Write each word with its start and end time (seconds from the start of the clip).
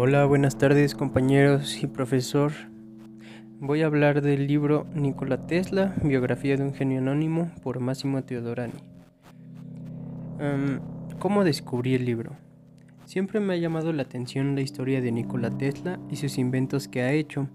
Hola, 0.00 0.24
buenas 0.26 0.56
tardes 0.56 0.94
compañeros 0.94 1.82
y 1.82 1.88
profesor. 1.88 2.52
Voy 3.58 3.82
a 3.82 3.86
hablar 3.86 4.22
del 4.22 4.46
libro 4.46 4.86
Nikola 4.94 5.48
Tesla, 5.48 5.92
biografía 6.04 6.56
de 6.56 6.62
un 6.62 6.72
genio 6.72 7.00
anónimo 7.00 7.50
por 7.64 7.80
Máximo 7.80 8.22
Teodorani. 8.22 8.78
¿Cómo 11.18 11.42
descubrí 11.42 11.96
el 11.96 12.04
libro? 12.04 12.36
Siempre 13.06 13.40
me 13.40 13.54
ha 13.54 13.56
llamado 13.56 13.92
la 13.92 14.02
atención 14.02 14.54
la 14.54 14.60
historia 14.60 15.00
de 15.00 15.10
Nikola 15.10 15.50
Tesla 15.50 15.98
y 16.08 16.14
sus 16.14 16.38
inventos 16.38 16.86
que 16.86 17.02
ha 17.02 17.10
hecho. 17.10 17.48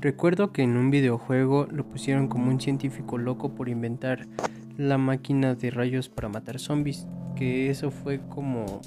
Recuerdo 0.00 0.50
que 0.50 0.62
en 0.62 0.76
un 0.76 0.90
videojuego 0.90 1.68
lo 1.70 1.86
pusieron 1.88 2.26
como 2.26 2.50
un 2.50 2.60
científico 2.60 3.18
loco 3.18 3.54
por 3.54 3.68
inventar 3.68 4.26
la 4.76 4.98
máquina 4.98 5.54
de 5.54 5.70
rayos 5.70 6.08
para 6.08 6.28
matar 6.28 6.58
zombies, 6.58 7.06
que 7.36 7.70
eso 7.70 7.90
fue 7.90 8.20
como 8.28 8.80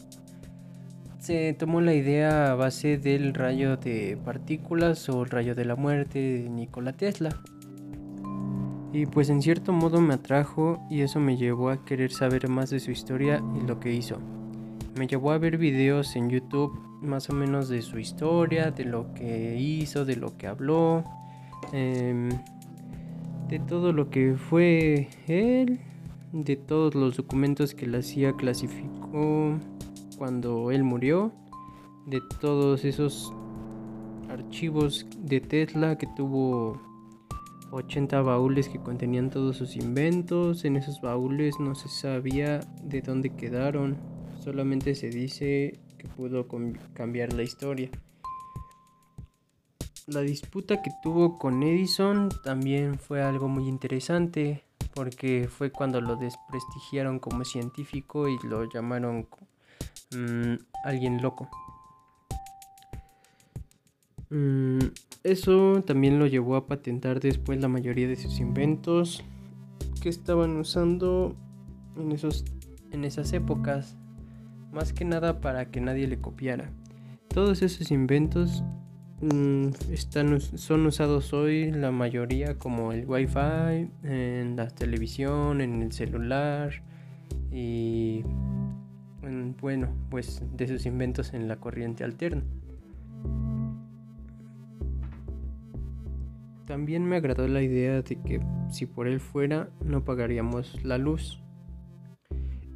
se 1.19 1.53
tomó 1.53 1.81
la 1.81 1.93
idea 1.93 2.51
a 2.51 2.55
base 2.55 2.97
del 2.97 3.33
rayo 3.33 3.75
de 3.75 4.17
partículas 4.23 5.09
o 5.09 5.23
el 5.23 5.29
rayo 5.29 5.55
de 5.55 5.65
la 5.65 5.75
muerte 5.75 6.19
de 6.19 6.49
Nikola 6.49 6.93
Tesla. 6.93 7.41
Y 8.93 9.05
pues 9.07 9.29
en 9.29 9.41
cierto 9.41 9.73
modo 9.73 9.99
me 9.99 10.13
atrajo 10.13 10.79
y 10.89 11.01
eso 11.01 11.19
me 11.19 11.35
llevó 11.35 11.69
a 11.69 11.83
querer 11.83 12.11
saber 12.11 12.47
más 12.47 12.69
de 12.69 12.79
su 12.79 12.91
historia 12.91 13.43
y 13.61 13.67
lo 13.67 13.79
que 13.79 13.93
hizo. 13.93 14.19
Me 14.97 15.05
llevó 15.05 15.31
a 15.31 15.37
ver 15.37 15.57
videos 15.57 16.15
en 16.15 16.29
YouTube 16.29 16.79
más 17.01 17.29
o 17.29 17.33
menos 17.33 17.67
de 17.67 17.81
su 17.81 17.99
historia, 17.99 18.71
de 18.71 18.85
lo 18.85 19.13
que 19.13 19.57
hizo, 19.59 20.05
de 20.05 20.15
lo 20.15 20.37
que 20.37 20.47
habló, 20.47 21.03
em, 21.73 22.29
de 23.49 23.59
todo 23.59 23.93
lo 23.93 24.09
que 24.09 24.35
fue 24.35 25.09
él, 25.27 25.79
de 26.33 26.55
todos 26.55 26.95
los 26.95 27.15
documentos 27.15 27.73
que 27.73 27.87
la 27.87 28.01
CIA 28.01 28.33
clasificó 28.33 29.57
cuando 30.17 30.71
él 30.71 30.83
murió, 30.83 31.31
de 32.05 32.21
todos 32.41 32.83
esos 32.83 33.33
archivos 34.29 35.05
de 35.19 35.39
Tesla 35.39 35.97
que 35.97 36.07
tuvo 36.15 36.81
80 37.71 38.21
baúles 38.21 38.69
que 38.69 38.79
contenían 38.79 39.29
todos 39.29 39.57
sus 39.57 39.75
inventos. 39.75 40.65
En 40.65 40.75
esos 40.75 41.01
baúles 41.01 41.55
no 41.59 41.75
se 41.75 41.89
sabía 41.89 42.59
de 42.83 43.01
dónde 43.01 43.29
quedaron, 43.29 43.97
solamente 44.39 44.95
se 44.95 45.09
dice 45.09 45.79
que 45.97 46.07
pudo 46.07 46.47
cambiar 46.93 47.33
la 47.33 47.43
historia. 47.43 47.89
La 50.07 50.21
disputa 50.21 50.81
que 50.81 50.91
tuvo 51.03 51.37
con 51.37 51.61
Edison 51.63 52.29
también 52.43 52.97
fue 52.97 53.21
algo 53.21 53.47
muy 53.47 53.67
interesante 53.67 54.63
porque 54.95 55.47
fue 55.47 55.71
cuando 55.71 56.01
lo 56.01 56.15
desprestigiaron 56.15 57.19
como 57.19 57.45
científico 57.45 58.27
y 58.27 58.37
lo 58.47 58.67
llamaron 58.69 59.27
Mm, 60.15 60.55
alguien 60.85 61.21
loco. 61.21 61.49
Mm, 64.29 64.79
eso 65.23 65.83
también 65.85 66.19
lo 66.19 66.27
llevó 66.27 66.55
a 66.55 66.67
patentar 66.67 67.19
después 67.19 67.59
la 67.59 67.67
mayoría 67.67 68.07
de 68.07 68.15
sus 68.15 68.39
inventos 68.39 69.23
que 70.01 70.09
estaban 70.09 70.55
usando 70.57 71.35
en, 71.97 72.11
esos, 72.11 72.45
en 72.91 73.03
esas 73.03 73.33
épocas, 73.33 73.97
más 74.71 74.93
que 74.93 75.03
nada 75.03 75.41
para 75.41 75.71
que 75.71 75.81
nadie 75.81 76.07
le 76.07 76.21
copiara. 76.21 76.71
Todos 77.27 77.61
esos 77.61 77.91
inventos 77.91 78.63
están, 79.91 80.39
son 80.39 80.85
usados 80.85 81.33
hoy 81.33 81.71
la 81.71 81.91
mayoría 81.91 82.57
como 82.57 82.91
el 82.91 83.05
wifi, 83.05 83.89
en 84.03 84.55
la 84.55 84.67
televisión, 84.67 85.61
en 85.61 85.81
el 85.81 85.91
celular 85.91 86.83
y 87.51 88.23
bueno, 89.59 89.89
pues 90.09 90.41
de 90.55 90.67
sus 90.67 90.85
inventos 90.85 91.33
en 91.33 91.47
la 91.47 91.57
corriente 91.57 92.03
alterna. 92.03 92.43
También 96.65 97.05
me 97.05 97.15
agradó 97.15 97.47
la 97.47 97.61
idea 97.61 98.01
de 98.01 98.21
que 98.21 98.41
si 98.69 98.85
por 98.85 99.07
él 99.07 99.19
fuera 99.19 99.69
no 99.83 100.03
pagaríamos 100.03 100.83
la 100.83 100.97
luz. 100.97 101.41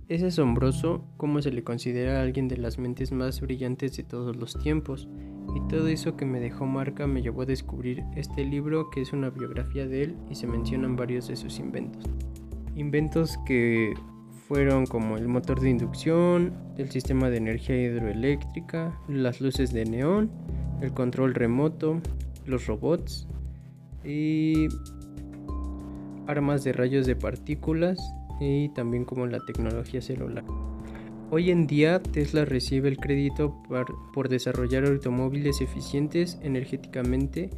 Es 0.08 0.24
asombroso 0.24 1.06
cómo 1.18 1.42
se 1.42 1.52
le 1.52 1.64
considera 1.64 2.20
a 2.20 2.24
alguien 2.24 2.48
de 2.48 2.58
las 2.58 2.78
mentes 2.80 3.12
más 3.12 3.42
brillantes 3.42 3.96
de 3.96 4.04
todos 4.04 4.36
los 4.36 4.58
tiempos, 4.58 5.08
y 5.56 5.60
todo 5.68 5.88
eso 5.88 6.16
que 6.16 6.26
me 6.26 6.40
dejó 6.40 6.66
marca 6.66 7.08
me 7.08 7.22
llevó 7.22 7.42
a 7.42 7.46
descubrir 7.46 8.04
este 8.16 8.46
libro 8.46 8.90
que 8.90 9.02
es 9.02 9.14
una 9.14 9.30
biografía 9.30 9.88
de 9.88 10.04
él 10.04 10.18
y 10.30 10.36
se 10.36 10.48
mencionan 10.48 10.96
varios 10.96 11.28
de 11.28 11.36
sus 11.36 11.60
inventos. 11.60 12.04
Inventos 12.76 13.38
que 13.46 13.94
fueron 14.48 14.86
como 14.86 15.18
el 15.18 15.28
motor 15.28 15.60
de 15.60 15.70
inducción, 15.70 16.54
el 16.78 16.90
sistema 16.90 17.30
de 17.30 17.38
energía 17.38 17.82
hidroeléctrica, 17.82 18.98
las 19.08 19.42
luces 19.42 19.74
de 19.74 19.86
neón, 19.86 20.32
el 20.82 20.94
control 20.94 21.34
remoto, 21.34 22.02
los 22.46 22.68
robots 22.68 23.28
y 24.04 24.68
armas 26.28 26.64
de 26.64 26.74
rayos 26.74 27.06
de 27.06 27.16
partículas 27.16 28.00
y 28.40 28.70
también 28.70 29.06
como 29.06 29.28
la 29.28 29.40
tecnología 29.46 30.02
celular. 30.02 30.44
Hoy 31.34 31.50
en 31.50 31.66
día 31.66 32.04
Tesla 32.04 32.44
recibe 32.44 32.90
el 32.90 32.98
crédito 32.98 33.64
por, 33.70 34.28
desarrollar 34.28 34.84
automóviles 34.84 35.62
eficientes 35.62 36.38
energéticamente 36.42 37.50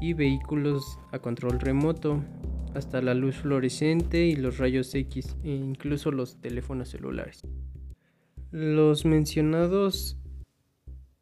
y 0.00 0.12
vehículos 0.12 1.00
a 1.10 1.18
control 1.18 1.58
remoto, 1.58 2.22
hasta 2.76 3.02
la 3.02 3.14
luz 3.14 3.34
fluorescente 3.34 4.26
y 4.26 4.36
los 4.36 4.58
rayos 4.58 4.94
X 4.94 5.36
e 5.42 5.50
incluso 5.50 6.12
los 6.12 6.40
teléfonos 6.40 6.90
celulares. 6.90 7.42
Los 8.52 9.04
mencionados 9.04 10.16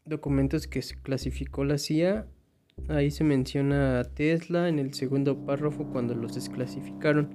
documentos 0.04 0.66
que 0.66 0.82
clasificó 1.02 1.64
la 1.64 1.78
CIA, 1.78 2.26
ahí 2.90 3.10
se 3.10 3.24
menciona 3.24 4.00
a 4.00 4.04
Tesla 4.04 4.68
en 4.68 4.78
el 4.78 4.92
segundo 4.92 5.46
párrafo 5.46 5.86
cuando 5.90 6.14
los 6.14 6.34
desclasificaron. 6.34 7.30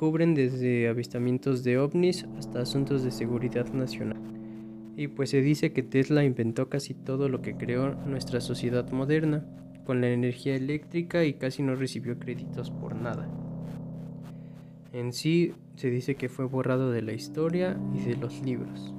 Cubren 0.00 0.32
desde 0.32 0.88
avistamientos 0.88 1.62
de 1.62 1.76
ovnis 1.76 2.24
hasta 2.38 2.62
asuntos 2.62 3.04
de 3.04 3.10
seguridad 3.10 3.70
nacional. 3.74 4.16
Y 4.96 5.08
pues 5.08 5.28
se 5.28 5.42
dice 5.42 5.74
que 5.74 5.82
Tesla 5.82 6.24
inventó 6.24 6.70
casi 6.70 6.94
todo 6.94 7.28
lo 7.28 7.42
que 7.42 7.54
creó 7.54 7.94
nuestra 8.06 8.40
sociedad 8.40 8.90
moderna, 8.92 9.44
con 9.84 10.00
la 10.00 10.08
energía 10.08 10.56
eléctrica 10.56 11.26
y 11.26 11.34
casi 11.34 11.62
no 11.62 11.74
recibió 11.74 12.18
créditos 12.18 12.70
por 12.70 12.94
nada. 12.96 13.28
En 14.94 15.12
sí 15.12 15.52
se 15.76 15.90
dice 15.90 16.14
que 16.14 16.30
fue 16.30 16.46
borrado 16.46 16.90
de 16.90 17.02
la 17.02 17.12
historia 17.12 17.78
y 17.94 18.00
de 18.00 18.16
los 18.16 18.40
libros. 18.40 18.94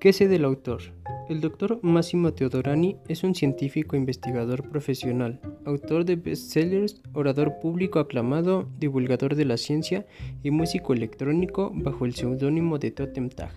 ¿Qué 0.00 0.14
sé 0.14 0.26
del 0.26 0.46
autor? 0.46 0.98
El 1.30 1.40
doctor 1.40 1.78
Massimo 1.82 2.34
Teodorani 2.34 2.96
es 3.06 3.22
un 3.22 3.36
científico 3.36 3.94
investigador 3.94 4.68
profesional, 4.68 5.38
autor 5.64 6.04
de 6.04 6.16
bestsellers, 6.16 7.00
orador 7.12 7.60
público 7.62 8.00
aclamado, 8.00 8.68
divulgador 8.80 9.36
de 9.36 9.44
la 9.44 9.56
ciencia 9.56 10.04
y 10.42 10.50
músico 10.50 10.92
electrónico 10.92 11.70
bajo 11.72 12.04
el 12.04 12.16
seudónimo 12.16 12.80
de 12.80 12.90
Totem 12.90 13.28
Tag. 13.28 13.52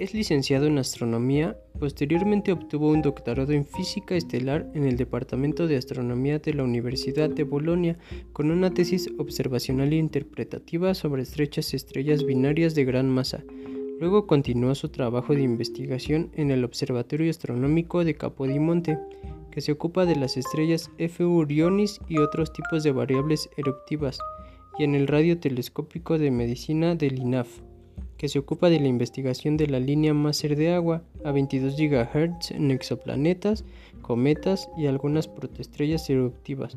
Es 0.00 0.12
licenciado 0.12 0.66
en 0.66 0.78
astronomía, 0.78 1.56
posteriormente 1.78 2.50
obtuvo 2.50 2.90
un 2.90 3.02
doctorado 3.02 3.52
en 3.52 3.64
física 3.64 4.16
estelar 4.16 4.66
en 4.74 4.86
el 4.86 4.96
Departamento 4.96 5.68
de 5.68 5.76
Astronomía 5.76 6.40
de 6.40 6.52
la 6.52 6.64
Universidad 6.64 7.30
de 7.30 7.44
Bolonia 7.44 7.96
con 8.32 8.50
una 8.50 8.74
tesis 8.74 9.08
observacional 9.18 9.92
e 9.92 9.98
interpretativa 9.98 10.94
sobre 10.94 11.22
estrechas 11.22 11.74
estrellas 11.74 12.24
binarias 12.24 12.74
de 12.74 12.84
gran 12.84 13.08
masa. 13.08 13.44
Luego 14.00 14.26
continuó 14.26 14.74
su 14.74 14.88
trabajo 14.88 15.34
de 15.34 15.42
investigación 15.42 16.30
en 16.34 16.50
el 16.50 16.64
Observatorio 16.64 17.28
Astronómico 17.28 18.02
de 18.02 18.14
Capodimonte, 18.14 18.98
que 19.50 19.60
se 19.60 19.72
ocupa 19.72 20.06
de 20.06 20.16
las 20.16 20.38
estrellas 20.38 20.90
F 20.96 21.22
Orionis 21.22 22.00
y 22.08 22.18
otros 22.18 22.50
tipos 22.50 22.82
de 22.82 22.92
variables 22.92 23.50
eruptivas, 23.58 24.18
y 24.78 24.84
en 24.84 24.94
el 24.94 25.06
radio 25.06 25.38
telescópico 25.38 26.18
de 26.18 26.30
medicina 26.30 26.94
del 26.94 27.18
INAF 27.18 27.60
que 28.16 28.28
se 28.28 28.38
ocupa 28.38 28.68
de 28.68 28.80
la 28.80 28.88
investigación 28.88 29.56
de 29.56 29.66
la 29.66 29.80
línea 29.80 30.12
Maser 30.12 30.54
de 30.54 30.74
agua 30.74 31.02
a 31.24 31.32
22 31.32 31.76
GHz 31.76 32.50
en 32.50 32.70
exoplanetas, 32.70 33.64
cometas 34.02 34.68
y 34.76 34.86
algunas 34.86 35.26
protoestrellas 35.26 36.08
eruptivas, 36.10 36.76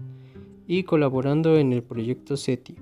y 0.67 0.83
colaborando 0.83 1.57
en 1.57 1.73
el 1.73 1.83
proyecto 1.83 2.37
SETI. 2.37 2.75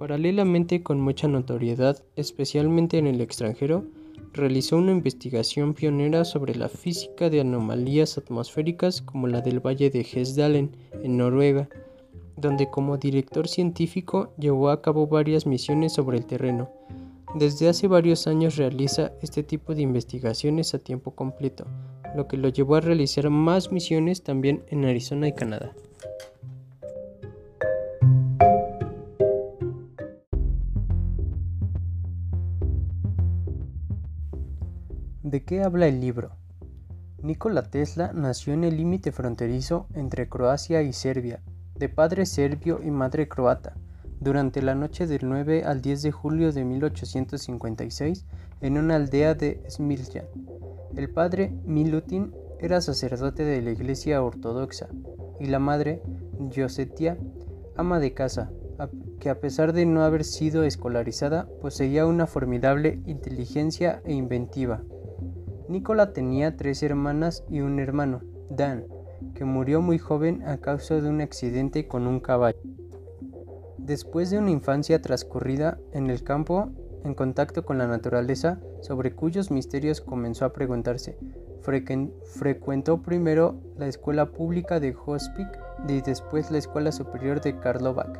Paralelamente 0.00 0.82
con 0.82 0.98
mucha 0.98 1.28
notoriedad, 1.28 2.02
especialmente 2.16 2.96
en 2.96 3.06
el 3.06 3.20
extranjero, 3.20 3.84
realizó 4.32 4.78
una 4.78 4.92
investigación 4.92 5.74
pionera 5.74 6.24
sobre 6.24 6.54
la 6.54 6.70
física 6.70 7.28
de 7.28 7.42
anomalías 7.42 8.16
atmosféricas 8.16 9.02
como 9.02 9.26
la 9.26 9.42
del 9.42 9.60
Valle 9.60 9.90
de 9.90 10.00
Hesdalen, 10.00 10.74
en 11.02 11.18
Noruega, 11.18 11.68
donde 12.38 12.70
como 12.70 12.96
director 12.96 13.46
científico 13.46 14.32
llevó 14.38 14.70
a 14.70 14.80
cabo 14.80 15.06
varias 15.06 15.44
misiones 15.44 15.92
sobre 15.92 16.16
el 16.16 16.24
terreno, 16.24 16.70
desde 17.34 17.68
hace 17.68 17.86
varios 17.86 18.26
años 18.26 18.56
realiza 18.56 19.12
este 19.20 19.42
tipo 19.42 19.74
de 19.74 19.82
investigaciones 19.82 20.72
a 20.72 20.78
tiempo 20.78 21.10
completo, 21.10 21.66
lo 22.16 22.26
que 22.26 22.38
lo 22.38 22.48
llevó 22.48 22.76
a 22.76 22.80
realizar 22.80 23.28
más 23.28 23.70
misiones 23.70 24.22
también 24.22 24.64
en 24.68 24.86
Arizona 24.86 25.28
y 25.28 25.34
Canadá. 25.34 25.74
¿De 35.22 35.44
qué 35.44 35.62
habla 35.62 35.86
el 35.86 36.00
libro? 36.00 36.30
Nikola 37.22 37.64
Tesla 37.64 38.10
nació 38.14 38.54
en 38.54 38.64
el 38.64 38.78
límite 38.78 39.12
fronterizo 39.12 39.86
entre 39.92 40.30
Croacia 40.30 40.80
y 40.80 40.94
Serbia, 40.94 41.42
de 41.76 41.90
padre 41.90 42.24
serbio 42.24 42.80
y 42.82 42.90
madre 42.90 43.28
croata, 43.28 43.74
durante 44.18 44.62
la 44.62 44.74
noche 44.74 45.06
del 45.06 45.28
9 45.28 45.64
al 45.64 45.82
10 45.82 46.00
de 46.00 46.10
julio 46.10 46.52
de 46.52 46.64
1856 46.64 48.24
en 48.62 48.78
una 48.78 48.96
aldea 48.96 49.34
de 49.34 49.62
Smiljan. 49.68 50.24
El 50.96 51.10
padre, 51.10 51.52
Milutin, 51.66 52.32
era 52.58 52.80
sacerdote 52.80 53.44
de 53.44 53.60
la 53.60 53.72
Iglesia 53.72 54.22
Ortodoxa 54.22 54.88
y 55.38 55.48
la 55.48 55.58
madre, 55.58 56.00
Josetia, 56.56 57.18
ama 57.76 58.00
de 58.00 58.14
casa, 58.14 58.50
que 59.18 59.28
a 59.28 59.38
pesar 59.38 59.74
de 59.74 59.84
no 59.84 60.02
haber 60.02 60.24
sido 60.24 60.64
escolarizada, 60.64 61.46
poseía 61.60 62.06
una 62.06 62.26
formidable 62.26 63.02
inteligencia 63.04 64.00
e 64.06 64.14
inventiva. 64.14 64.82
Nicola 65.70 66.12
tenía 66.12 66.56
tres 66.56 66.82
hermanas 66.82 67.44
y 67.48 67.60
un 67.60 67.78
hermano, 67.78 68.22
Dan, 68.50 68.86
que 69.36 69.44
murió 69.44 69.80
muy 69.80 69.98
joven 69.98 70.42
a 70.42 70.56
causa 70.56 70.96
de 70.96 71.08
un 71.08 71.20
accidente 71.20 71.86
con 71.86 72.08
un 72.08 72.18
caballo. 72.18 72.58
Después 73.78 74.30
de 74.30 74.38
una 74.38 74.50
infancia 74.50 75.00
transcurrida 75.00 75.78
en 75.92 76.10
el 76.10 76.24
campo, 76.24 76.70
en 77.04 77.14
contacto 77.14 77.64
con 77.64 77.78
la 77.78 77.86
naturaleza, 77.86 78.58
sobre 78.80 79.14
cuyos 79.14 79.52
misterios 79.52 80.00
comenzó 80.00 80.44
a 80.44 80.52
preguntarse, 80.52 81.16
frecuentó 81.62 83.00
primero 83.00 83.54
la 83.78 83.86
escuela 83.86 84.26
pública 84.32 84.80
de 84.80 84.96
Hospic 85.06 85.46
y 85.86 86.00
después 86.00 86.50
la 86.50 86.58
escuela 86.58 86.90
superior 86.90 87.40
de 87.40 87.56
Karlovac, 87.60 88.18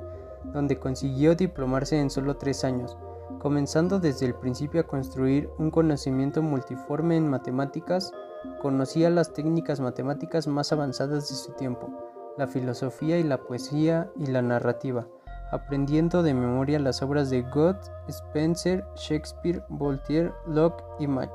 donde 0.52 0.79
consiguió 0.79 1.35
diplomarse 1.35 1.99
en 1.99 2.11
solo 2.11 2.37
tres 2.37 2.62
años 2.62 2.97
comenzando 3.40 3.98
desde 3.98 4.26
el 4.26 4.34
principio 4.34 4.82
a 4.82 4.87
construir 4.87 5.50
un 5.58 5.70
conocimiento 5.70 6.42
multiforme 6.42 7.16
en 7.16 7.26
matemáticas, 7.26 8.12
conocía 8.60 9.08
las 9.08 9.32
técnicas 9.32 9.81
matemáticas 9.81 10.46
más 10.46 10.72
avanzadas 10.72 11.31
de 11.31 11.34
su 11.34 11.52
tiempo, 11.52 11.88
la 12.37 12.46
filosofía 12.46 13.19
y 13.19 13.22
la 13.22 13.38
poesía 13.38 14.10
y 14.16 14.26
la 14.26 14.42
narrativa, 14.42 15.06
aprendiendo 15.50 16.22
de 16.22 16.34
memoria 16.34 16.78
las 16.78 17.00
obras 17.02 17.31
de 17.31 17.40
Goethe, 17.42 17.90
Spencer, 18.08 18.84
Shakespeare, 18.94 19.64
Voltaire, 19.70 20.32
Locke 20.46 20.84
y 20.98 21.06
Mach, 21.06 21.34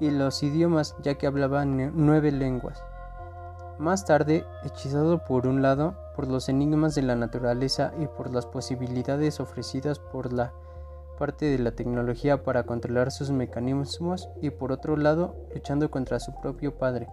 y 0.00 0.10
los 0.10 0.42
idiomas 0.42 0.94
ya 1.00 1.14
que 1.14 1.26
hablaba 1.26 1.64
nueve 1.64 2.30
lenguas. 2.30 2.84
Más 3.78 4.04
tarde, 4.04 4.44
hechizado 4.64 5.24
por 5.24 5.46
un 5.46 5.62
lado 5.62 5.94
por 6.14 6.28
los 6.28 6.50
enigmas 6.50 6.94
de 6.94 7.02
la 7.02 7.16
naturaleza 7.16 7.92
y 7.98 8.06
por 8.06 8.30
las 8.30 8.44
posibilidades 8.44 9.40
ofrecidas 9.40 9.98
por 9.98 10.32
la 10.32 10.52
parte 11.22 11.46
de 11.46 11.58
la 11.60 11.70
tecnología 11.70 12.42
para 12.42 12.64
controlar 12.64 13.12
sus 13.12 13.30
mecanismos 13.30 14.28
y 14.40 14.50
por 14.50 14.72
otro 14.72 14.96
lado 14.96 15.36
luchando 15.54 15.88
contra 15.88 16.18
su 16.18 16.32
propio 16.40 16.76
padre, 16.78 17.06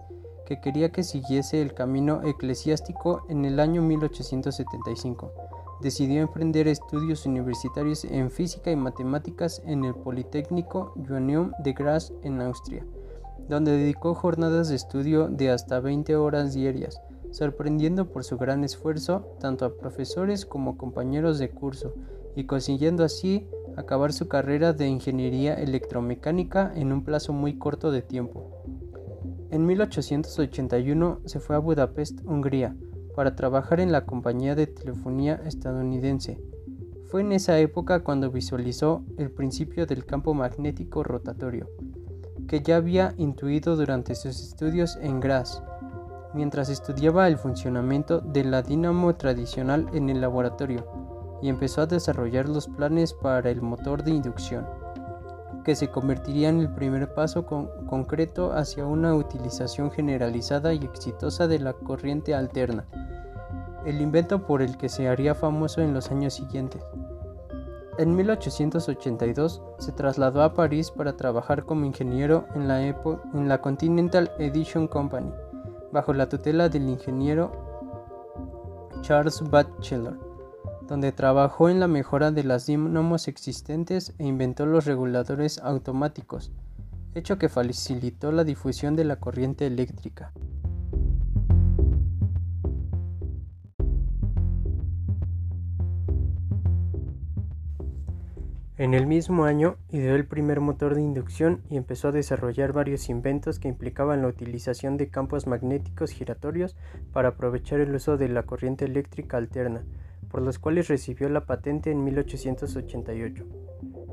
que 0.46 0.60
quería 0.60 0.90
que 0.90 1.04
siguiese 1.04 1.62
el 1.62 1.74
camino 1.74 2.20
eclesiástico 2.24 3.24
en 3.28 3.44
el 3.44 3.60
año 3.60 3.82
1875. 3.82 5.32
Decidió 5.80 6.22
emprender 6.22 6.66
estudios 6.66 7.24
universitarios 7.24 8.04
en 8.04 8.32
física 8.32 8.72
y 8.72 8.74
matemáticas 8.74 9.62
en 9.64 9.84
el 9.84 9.94
Politécnico 9.94 10.92
Joanneum 11.06 11.52
de 11.62 11.72
Graz 11.72 12.12
en 12.24 12.40
Austria, 12.40 12.84
donde 13.48 13.78
dedicó 13.78 14.16
jornadas 14.16 14.70
de 14.70 14.74
estudio 14.74 15.28
de 15.28 15.52
hasta 15.52 15.78
20 15.78 16.16
horas 16.16 16.52
diarias, 16.52 17.00
sorprendiendo 17.30 18.10
por 18.10 18.24
su 18.24 18.38
gran 18.38 18.64
esfuerzo 18.64 19.36
tanto 19.38 19.64
a 19.66 19.76
profesores 19.76 20.46
como 20.46 20.76
compañeros 20.76 21.38
de 21.38 21.50
curso, 21.50 21.94
y 22.36 22.44
consiguiendo 22.44 23.04
así 23.04 23.46
acabar 23.80 24.12
su 24.12 24.28
carrera 24.28 24.72
de 24.72 24.86
ingeniería 24.86 25.54
electromecánica 25.54 26.72
en 26.74 26.92
un 26.92 27.04
plazo 27.04 27.32
muy 27.32 27.58
corto 27.58 27.90
de 27.90 28.02
tiempo. 28.02 28.62
En 29.50 29.66
1881 29.66 31.20
se 31.24 31.40
fue 31.40 31.56
a 31.56 31.58
Budapest, 31.58 32.20
Hungría, 32.24 32.76
para 33.16 33.34
trabajar 33.34 33.80
en 33.80 33.92
la 33.92 34.06
compañía 34.06 34.54
de 34.54 34.66
telefonía 34.66 35.40
estadounidense. 35.44 36.40
Fue 37.06 37.22
en 37.22 37.32
esa 37.32 37.58
época 37.58 38.04
cuando 38.04 38.30
visualizó 38.30 39.04
el 39.18 39.30
principio 39.32 39.86
del 39.86 40.06
campo 40.06 40.32
magnético 40.32 41.02
rotatorio, 41.02 41.68
que 42.46 42.62
ya 42.62 42.76
había 42.76 43.14
intuido 43.16 43.76
durante 43.76 44.14
sus 44.14 44.40
estudios 44.40 44.96
en 45.02 45.18
Graz, 45.18 45.62
mientras 46.34 46.68
estudiaba 46.68 47.26
el 47.26 47.36
funcionamiento 47.36 48.20
de 48.20 48.44
la 48.44 48.62
dinamo 48.62 49.16
tradicional 49.16 49.88
en 49.92 50.08
el 50.08 50.20
laboratorio 50.20 50.99
y 51.42 51.48
empezó 51.48 51.82
a 51.82 51.86
desarrollar 51.86 52.48
los 52.48 52.68
planes 52.68 53.12
para 53.12 53.50
el 53.50 53.62
motor 53.62 54.02
de 54.04 54.12
inducción, 54.12 54.66
que 55.64 55.74
se 55.74 55.88
convertiría 55.88 56.48
en 56.48 56.60
el 56.60 56.68
primer 56.72 57.14
paso 57.14 57.44
concreto 57.44 58.52
hacia 58.52 58.86
una 58.86 59.14
utilización 59.14 59.90
generalizada 59.90 60.72
y 60.74 60.78
exitosa 60.78 61.46
de 61.46 61.58
la 61.58 61.72
corriente 61.72 62.34
alterna, 62.34 62.86
el 63.84 64.00
invento 64.00 64.46
por 64.46 64.62
el 64.62 64.76
que 64.76 64.88
se 64.88 65.08
haría 65.08 65.34
famoso 65.34 65.80
en 65.80 65.94
los 65.94 66.10
años 66.10 66.34
siguientes. 66.34 66.82
En 67.98 68.14
1882 68.16 69.62
se 69.78 69.92
trasladó 69.92 70.42
a 70.42 70.54
París 70.54 70.90
para 70.90 71.16
trabajar 71.16 71.64
como 71.64 71.84
ingeniero 71.84 72.46
en 72.54 72.68
la, 72.68 72.82
en 72.82 73.48
la 73.48 73.60
Continental 73.60 74.30
Edition 74.38 74.86
Company, 74.86 75.32
bajo 75.92 76.12
la 76.14 76.28
tutela 76.28 76.68
del 76.68 76.88
ingeniero 76.88 77.50
Charles 79.02 79.42
Batchelor 79.50 80.29
donde 80.90 81.12
trabajó 81.12 81.68
en 81.68 81.78
la 81.78 81.86
mejora 81.86 82.32
de 82.32 82.42
las 82.42 82.66
dinamos 82.66 83.28
existentes 83.28 84.12
e 84.18 84.26
inventó 84.26 84.66
los 84.66 84.86
reguladores 84.86 85.60
automáticos, 85.60 86.50
hecho 87.14 87.38
que 87.38 87.48
facilitó 87.48 88.32
la 88.32 88.42
difusión 88.42 88.96
de 88.96 89.04
la 89.04 89.20
corriente 89.20 89.68
eléctrica. 89.68 90.32
En 98.76 98.92
el 98.92 99.06
mismo 99.06 99.44
año 99.44 99.76
ideó 99.90 100.16
el 100.16 100.26
primer 100.26 100.58
motor 100.58 100.96
de 100.96 101.02
inducción 101.02 101.62
y 101.70 101.76
empezó 101.76 102.08
a 102.08 102.12
desarrollar 102.12 102.72
varios 102.72 103.08
inventos 103.08 103.60
que 103.60 103.68
implicaban 103.68 104.22
la 104.22 104.28
utilización 104.28 104.96
de 104.96 105.08
campos 105.08 105.46
magnéticos 105.46 106.10
giratorios 106.10 106.74
para 107.12 107.28
aprovechar 107.28 107.78
el 107.78 107.94
uso 107.94 108.16
de 108.16 108.28
la 108.28 108.42
corriente 108.42 108.86
eléctrica 108.86 109.36
alterna, 109.36 109.84
por 110.30 110.42
los 110.42 110.58
cuales 110.58 110.88
recibió 110.88 111.28
la 111.28 111.44
patente 111.44 111.90
en 111.90 112.04
1888. 112.04 113.44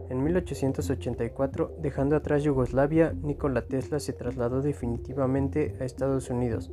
En 0.09 0.23
1884, 0.23 1.75
dejando 1.79 2.15
atrás 2.15 2.43
Yugoslavia, 2.43 3.13
Nikola 3.21 3.63
Tesla 3.63 3.99
se 3.99 4.13
trasladó 4.13 4.61
definitivamente 4.61 5.75
a 5.79 5.83
Estados 5.83 6.29
Unidos, 6.29 6.71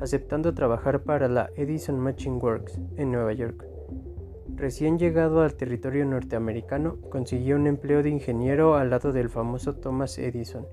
aceptando 0.00 0.54
trabajar 0.54 1.02
para 1.02 1.28
la 1.28 1.50
Edison 1.56 1.98
Machine 1.98 2.38
Works 2.38 2.78
en 2.96 3.10
Nueva 3.10 3.32
York. 3.32 3.66
Recién 4.54 4.98
llegado 4.98 5.42
al 5.42 5.54
territorio 5.54 6.06
norteamericano, 6.06 6.96
consiguió 7.10 7.56
un 7.56 7.66
empleo 7.66 8.02
de 8.02 8.08
ingeniero 8.08 8.76
al 8.76 8.88
lado 8.88 9.12
del 9.12 9.28
famoso 9.28 9.74
Thomas 9.74 10.16
Edison, 10.16 10.66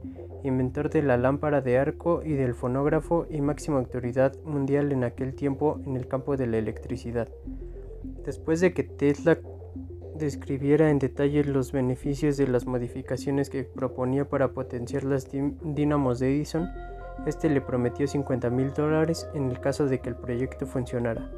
inventor 0.44 0.90
de 0.90 1.02
la 1.02 1.18
lámpara 1.18 1.60
de 1.60 1.78
arco 1.78 2.22
y 2.24 2.34
del 2.34 2.54
fonógrafo 2.54 3.26
y 3.30 3.42
máxima 3.42 3.80
autoridad 3.80 4.36
mundial 4.46 4.92
en 4.92 5.04
aquel 5.04 5.36
tiempo 5.36 5.82
en 5.86 5.98
el 5.98 6.08
campo 6.08 6.38
de 6.38 6.48
la 6.48 6.60
electricidad. 6.60 7.28
Después 8.26 8.62
de 8.62 8.74
que 8.74 8.84
Tesla 8.84 9.38
describiera 10.16 10.90
en 10.90 11.00
detalle 11.00 11.44
los 11.44 11.72
beneficios 11.72 12.38
de 12.38 12.48
las 12.48 12.66
modificaciones 12.66 13.50
que 13.50 13.64
proponía 13.64 14.30
para 14.30 14.54
potenciar 14.54 15.04
las 15.04 15.28
dínamos 15.30 16.20
de 16.20 16.36
Edison, 16.36 16.70
este 17.26 17.50
le 17.50 17.62
prometió 17.62 18.08
50 18.08 18.50
mil 18.50 18.74
dólares 18.74 19.28
en 19.34 19.50
el 19.50 19.60
caso 19.60 19.88
de 19.88 20.00
que 20.00 20.10
el 20.10 20.16
proyecto 20.16 20.66
funcionara. 20.66 21.30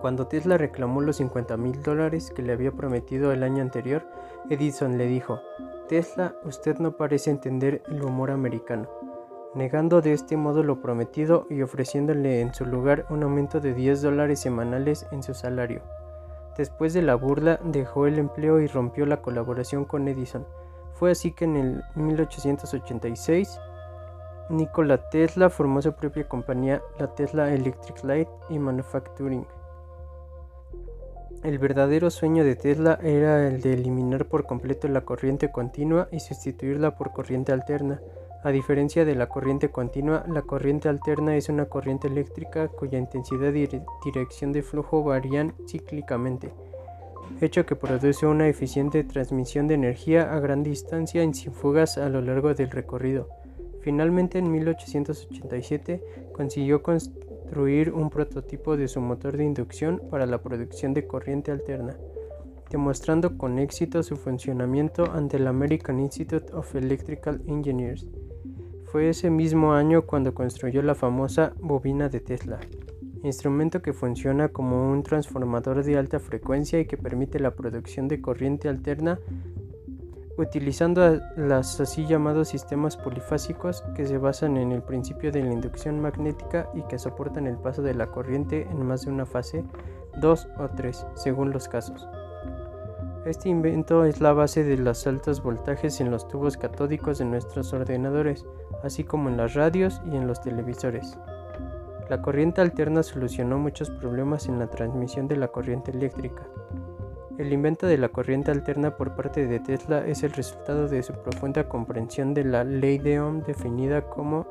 Cuando 0.00 0.26
Tesla 0.26 0.58
reclamó 0.58 1.00
los 1.00 1.16
50 1.16 1.56
mil 1.56 1.82
dólares 1.82 2.32
que 2.34 2.42
le 2.42 2.52
había 2.52 2.72
prometido 2.72 3.32
el 3.32 3.42
año 3.42 3.62
anterior, 3.62 4.06
Edison 4.50 4.98
le 4.98 5.06
dijo, 5.06 5.40
Tesla, 5.88 6.34
usted 6.44 6.78
no 6.78 6.96
parece 6.96 7.30
entender 7.30 7.82
el 7.88 8.02
humor 8.02 8.30
americano 8.30 8.88
negando 9.54 10.00
de 10.00 10.12
este 10.12 10.36
modo 10.36 10.62
lo 10.62 10.80
prometido 10.80 11.46
y 11.50 11.62
ofreciéndole 11.62 12.40
en 12.40 12.54
su 12.54 12.66
lugar 12.66 13.06
un 13.10 13.22
aumento 13.22 13.60
de 13.60 13.74
10 13.74 14.02
dólares 14.02 14.40
semanales 14.40 15.06
en 15.10 15.22
su 15.22 15.34
salario. 15.34 15.82
Después 16.56 16.92
de 16.92 17.02
la 17.02 17.14
burla 17.14 17.60
dejó 17.64 18.06
el 18.06 18.18
empleo 18.18 18.60
y 18.60 18.66
rompió 18.66 19.06
la 19.06 19.22
colaboración 19.22 19.84
con 19.84 20.08
Edison. 20.08 20.46
Fue 20.94 21.12
así 21.12 21.32
que 21.32 21.44
en 21.44 21.56
el 21.56 21.84
1886 21.94 23.60
Nikola 24.50 25.08
Tesla 25.10 25.50
formó 25.50 25.82
su 25.82 25.92
propia 25.92 26.26
compañía, 26.26 26.82
la 26.98 27.14
Tesla 27.14 27.52
Electric 27.52 28.02
Light 28.02 28.28
y 28.48 28.58
Manufacturing. 28.58 29.46
El 31.44 31.58
verdadero 31.58 32.10
sueño 32.10 32.42
de 32.42 32.56
Tesla 32.56 32.98
era 33.02 33.46
el 33.46 33.60
de 33.60 33.74
eliminar 33.74 34.26
por 34.26 34.46
completo 34.46 34.88
la 34.88 35.02
corriente 35.02 35.52
continua 35.52 36.08
y 36.10 36.18
sustituirla 36.18 36.96
por 36.96 37.12
corriente 37.12 37.52
alterna 37.52 38.00
A 38.44 38.52
diferencia 38.52 39.04
de 39.04 39.16
la 39.16 39.28
corriente 39.28 39.70
continua, 39.70 40.24
la 40.28 40.42
corriente 40.42 40.88
alterna 40.88 41.36
es 41.36 41.48
una 41.48 41.64
corriente 41.64 42.06
eléctrica 42.06 42.68
cuya 42.68 42.96
intensidad 42.96 43.52
y 43.52 43.68
dirección 44.04 44.52
de 44.52 44.62
flujo 44.62 45.02
varían 45.02 45.54
cíclicamente, 45.66 46.52
hecho 47.40 47.66
que 47.66 47.74
produce 47.74 48.26
una 48.26 48.46
eficiente 48.46 49.02
transmisión 49.02 49.66
de 49.66 49.74
energía 49.74 50.32
a 50.32 50.38
gran 50.38 50.62
distancia 50.62 51.24
y 51.24 51.34
sin 51.34 51.52
fugas 51.52 51.98
a 51.98 52.08
lo 52.08 52.20
largo 52.20 52.54
del 52.54 52.70
recorrido. 52.70 53.28
Finalmente, 53.80 54.38
en 54.38 54.52
1887, 54.52 56.00
consiguió 56.32 56.80
construir 56.80 57.92
un 57.92 58.08
prototipo 58.08 58.76
de 58.76 58.86
su 58.86 59.00
motor 59.00 59.36
de 59.36 59.44
inducción 59.44 60.00
para 60.10 60.26
la 60.26 60.38
producción 60.42 60.94
de 60.94 61.08
corriente 61.08 61.50
alterna 61.50 61.96
demostrando 62.70 63.36
con 63.36 63.58
éxito 63.58 64.02
su 64.02 64.16
funcionamiento 64.16 65.10
ante 65.12 65.36
el 65.36 65.46
American 65.46 66.00
Institute 66.00 66.52
of 66.52 66.74
Electrical 66.74 67.42
Engineers. 67.46 68.06
Fue 68.84 69.08
ese 69.08 69.30
mismo 69.30 69.72
año 69.72 70.06
cuando 70.06 70.34
construyó 70.34 70.82
la 70.82 70.94
famosa 70.94 71.52
bobina 71.60 72.08
de 72.08 72.20
Tesla, 72.20 72.58
instrumento 73.22 73.82
que 73.82 73.92
funciona 73.92 74.48
como 74.48 74.90
un 74.90 75.02
transformador 75.02 75.84
de 75.84 75.98
alta 75.98 76.18
frecuencia 76.18 76.80
y 76.80 76.86
que 76.86 76.96
permite 76.96 77.38
la 77.40 77.54
producción 77.54 78.08
de 78.08 78.20
corriente 78.20 78.68
alterna 78.68 79.18
utilizando 80.38 81.20
los 81.36 81.80
así 81.80 82.06
llamados 82.06 82.48
sistemas 82.48 82.96
polifásicos 82.96 83.82
que 83.94 84.06
se 84.06 84.18
basan 84.18 84.56
en 84.56 84.72
el 84.72 84.82
principio 84.82 85.32
de 85.32 85.42
la 85.42 85.52
inducción 85.52 86.00
magnética 86.00 86.70
y 86.74 86.82
que 86.82 86.98
soportan 86.98 87.46
el 87.46 87.58
paso 87.58 87.82
de 87.82 87.94
la 87.94 88.06
corriente 88.06 88.62
en 88.70 88.86
más 88.86 89.04
de 89.04 89.10
una 89.10 89.26
fase, 89.26 89.64
dos 90.20 90.48
o 90.58 90.68
tres, 90.68 91.04
según 91.14 91.50
los 91.50 91.68
casos. 91.68 92.08
Este 93.28 93.50
invento 93.50 94.06
es 94.06 94.22
la 94.22 94.32
base 94.32 94.64
de 94.64 94.78
los 94.78 95.06
altos 95.06 95.42
voltajes 95.42 96.00
en 96.00 96.10
los 96.10 96.26
tubos 96.28 96.56
catódicos 96.56 97.18
de 97.18 97.26
nuestros 97.26 97.74
ordenadores, 97.74 98.46
así 98.82 99.04
como 99.04 99.28
en 99.28 99.36
las 99.36 99.52
radios 99.52 100.00
y 100.10 100.16
en 100.16 100.26
los 100.26 100.40
televisores. 100.40 101.18
La 102.08 102.22
corriente 102.22 102.62
alterna 102.62 103.02
solucionó 103.02 103.58
muchos 103.58 103.90
problemas 103.90 104.48
en 104.48 104.58
la 104.58 104.70
transmisión 104.70 105.28
de 105.28 105.36
la 105.36 105.48
corriente 105.48 105.90
eléctrica. 105.90 106.48
El 107.36 107.52
invento 107.52 107.86
de 107.86 107.98
la 107.98 108.08
corriente 108.08 108.50
alterna 108.50 108.96
por 108.96 109.14
parte 109.14 109.46
de 109.46 109.60
Tesla 109.60 110.06
es 110.06 110.22
el 110.22 110.32
resultado 110.32 110.88
de 110.88 111.02
su 111.02 111.12
profunda 111.12 111.68
comprensión 111.68 112.32
de 112.32 112.44
la 112.44 112.64
ley 112.64 112.96
de 112.96 113.20
Ohm 113.20 113.42
definida 113.42 114.08
como 114.08 114.46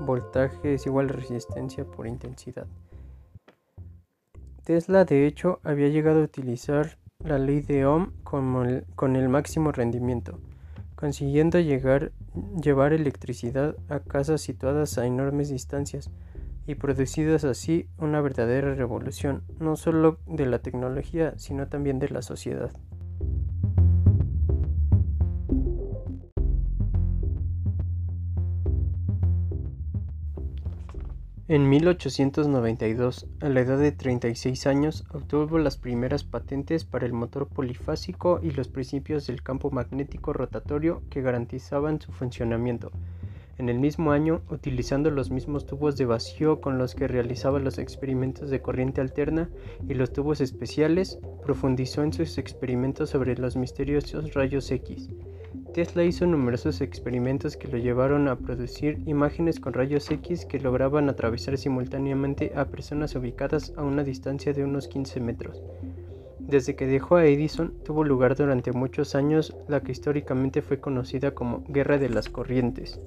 voltaje 0.00 0.74
es 0.74 0.84
igual 0.86 1.10
a 1.10 1.12
resistencia 1.12 1.84
por 1.84 2.08
intensidad. 2.08 2.66
Tesla 4.64 5.04
de 5.04 5.28
hecho 5.28 5.60
había 5.62 5.86
llegado 5.86 6.22
a 6.22 6.24
utilizar 6.24 6.98
la 7.24 7.36
ley 7.36 7.62
de 7.62 7.84
Ohm 7.84 8.12
con 8.22 9.16
el, 9.16 9.28
máximo 9.28 9.72
rendimiento, 9.72 10.38
consiguiendo 10.94 11.58
llevar 11.58 12.12
electricidad 12.92 13.74
a 13.88 13.98
casas 13.98 14.40
situadas 14.40 14.98
a 14.98 15.06
enormes 15.06 15.48
distancias 15.48 16.10
y 16.68 16.76
producidas 16.76 17.42
así 17.42 17.88
una 17.98 18.20
verdadera 18.20 18.74
revolución, 18.74 19.42
no 19.58 19.74
solo 19.74 20.18
de 20.28 20.46
la 20.46 20.60
tecnología, 20.60 21.34
sino 21.38 21.66
también 21.66 21.98
de 21.98 22.08
la 22.08 22.22
sociedad. 22.22 22.70
En 31.50 31.66
1892, 31.70 33.26
a 33.40 33.48
la 33.48 33.60
edad 33.60 33.78
de 33.78 33.90
36 33.90 34.66
años, 34.66 35.06
obtuvo 35.10 35.56
las 35.56 35.78
primeras 35.78 36.22
patentes 36.22 36.84
para 36.84 37.06
el 37.06 37.14
motor 37.14 37.48
polifásico 37.48 38.38
y 38.42 38.50
los 38.50 38.68
principios 38.68 39.26
del 39.26 39.42
campo 39.42 39.70
magnético 39.70 40.34
rotatorio 40.34 41.00
que 41.08 41.22
garantizaban 41.22 42.02
su 42.02 42.12
funcionamiento. 42.12 42.90
En 43.56 43.70
el 43.70 43.78
mismo 43.78 44.12
año, 44.12 44.42
utilizando 44.50 45.10
los 45.10 45.30
mismos 45.30 45.64
tubos 45.64 45.96
de 45.96 46.04
vacío 46.04 46.60
con 46.60 46.76
los 46.76 46.94
que 46.94 47.08
realizaba 47.08 47.58
los 47.58 47.78
experimentos 47.78 48.50
de 48.50 48.60
corriente 48.60 49.00
alterna 49.00 49.48
y 49.88 49.94
los 49.94 50.12
tubos 50.12 50.42
especiales, 50.42 51.18
profundizó 51.42 52.02
en 52.02 52.12
sus 52.12 52.36
experimentos 52.36 53.08
sobre 53.08 53.38
los 53.38 53.56
misteriosos 53.56 54.34
rayos 54.34 54.70
X. 54.70 55.08
Tesla 55.74 56.04
hizo 56.04 56.26
numerosos 56.26 56.80
experimentos 56.80 57.56
que 57.56 57.68
lo 57.68 57.78
llevaron 57.78 58.28
a 58.28 58.36
producir 58.36 59.00
imágenes 59.06 59.60
con 59.60 59.74
rayos 59.74 60.10
X 60.10 60.46
que 60.46 60.58
lograban 60.58 61.08
atravesar 61.08 61.56
simultáneamente 61.58 62.52
a 62.56 62.64
personas 62.66 63.14
ubicadas 63.14 63.72
a 63.76 63.82
una 63.82 64.02
distancia 64.02 64.52
de 64.52 64.64
unos 64.64 64.88
15 64.88 65.20
metros. 65.20 65.62
Desde 66.38 66.74
que 66.76 66.86
dejó 66.86 67.16
a 67.16 67.26
Edison, 67.26 67.74
tuvo 67.84 68.04
lugar 68.04 68.34
durante 68.34 68.72
muchos 68.72 69.14
años 69.14 69.54
la 69.68 69.82
que 69.82 69.92
históricamente 69.92 70.62
fue 70.62 70.80
conocida 70.80 71.32
como 71.32 71.62
Guerra 71.68 71.98
de 71.98 72.08
las 72.08 72.28
Corrientes 72.28 73.00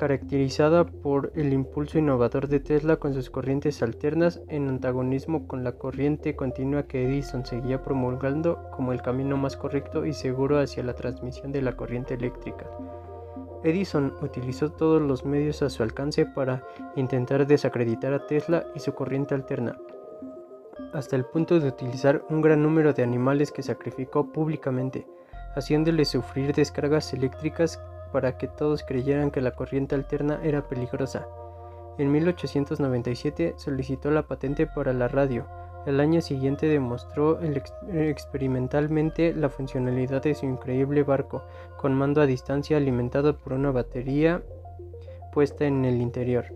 caracterizada 0.00 0.86
por 0.86 1.30
el 1.34 1.52
impulso 1.52 1.98
innovador 1.98 2.48
de 2.48 2.58
Tesla 2.58 2.96
con 2.96 3.12
sus 3.12 3.28
corrientes 3.28 3.82
alternas 3.82 4.40
en 4.48 4.66
antagonismo 4.66 5.46
con 5.46 5.62
la 5.62 5.72
corriente 5.72 6.34
continua 6.34 6.84
que 6.84 7.04
Edison 7.04 7.44
seguía 7.44 7.82
promulgando 7.82 8.70
como 8.74 8.94
el 8.94 9.02
camino 9.02 9.36
más 9.36 9.58
correcto 9.58 10.06
y 10.06 10.14
seguro 10.14 10.58
hacia 10.58 10.82
la 10.84 10.94
transmisión 10.94 11.52
de 11.52 11.60
la 11.60 11.76
corriente 11.76 12.14
eléctrica. 12.14 12.64
Edison 13.62 14.14
utilizó 14.22 14.72
todos 14.72 15.02
los 15.02 15.26
medios 15.26 15.60
a 15.60 15.68
su 15.68 15.82
alcance 15.82 16.24
para 16.24 16.64
intentar 16.96 17.46
desacreditar 17.46 18.14
a 18.14 18.24
Tesla 18.26 18.64
y 18.74 18.80
su 18.80 18.94
corriente 18.94 19.34
alterna, 19.34 19.76
hasta 20.94 21.14
el 21.14 21.26
punto 21.26 21.60
de 21.60 21.68
utilizar 21.68 22.24
un 22.30 22.40
gran 22.40 22.62
número 22.62 22.94
de 22.94 23.02
animales 23.02 23.52
que 23.52 23.62
sacrificó 23.62 24.32
públicamente, 24.32 25.06
haciéndoles 25.54 26.08
sufrir 26.08 26.54
descargas 26.54 27.12
eléctricas 27.12 27.78
para 28.12 28.38
que 28.38 28.48
todos 28.48 28.82
creyeran 28.82 29.30
que 29.30 29.40
la 29.40 29.52
corriente 29.52 29.94
alterna 29.94 30.40
era 30.42 30.68
peligrosa. 30.68 31.26
En 31.98 32.10
1897 32.12 33.54
solicitó 33.56 34.10
la 34.10 34.22
patente 34.22 34.66
para 34.66 34.92
la 34.92 35.08
radio. 35.08 35.46
El 35.86 36.00
año 36.00 36.20
siguiente 36.20 36.66
demostró 36.66 37.40
experimentalmente 37.92 39.34
la 39.34 39.48
funcionalidad 39.48 40.22
de 40.22 40.34
su 40.34 40.46
increíble 40.46 41.02
barco, 41.02 41.42
con 41.78 41.94
mando 41.94 42.20
a 42.20 42.26
distancia 42.26 42.76
alimentado 42.76 43.36
por 43.36 43.54
una 43.54 43.70
batería 43.70 44.42
puesta 45.32 45.64
en 45.64 45.84
el 45.84 46.00
interior, 46.00 46.46